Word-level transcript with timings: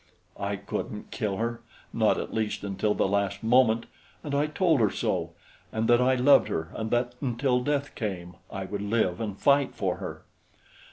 I 0.39 0.55
couldn't 0.55 1.11
kill 1.11 1.37
her 1.37 1.61
not 1.93 2.17
at 2.19 2.33
least 2.33 2.63
until 2.63 2.95
the 2.95 3.07
last 3.07 3.43
moment; 3.43 3.85
and 4.23 4.33
I 4.33 4.47
told 4.47 4.79
her 4.79 4.89
so, 4.89 5.33
and 5.71 5.87
that 5.87 6.01
I 6.01 6.15
loved 6.15 6.47
her, 6.47 6.69
and 6.73 6.89
that 6.89 7.13
until 7.21 7.61
death 7.61 7.93
came, 7.93 8.33
I 8.49 8.65
would 8.65 8.81
live 8.81 9.21
and 9.21 9.37
fight 9.37 9.75
for 9.75 9.97
her. 9.97 10.23